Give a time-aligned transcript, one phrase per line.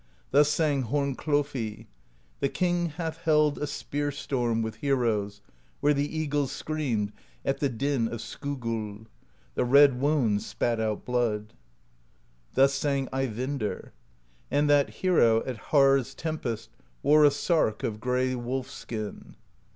[0.31, 1.85] Thus sang Hornklofi:
[2.39, 5.41] The king hath held a Spear Storm With heroes,
[5.79, 7.13] where the eagles Screamed
[7.45, 9.05] at the Din of Skogul;
[9.53, 11.53] The red wounds spat out blood.
[12.55, 13.91] Thus sang Eyvindr:
[14.49, 16.71] And that hero At Haar's Tempest
[17.03, 19.35] Wore a sark Of gray wolf skin.